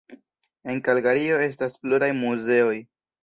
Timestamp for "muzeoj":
2.23-2.75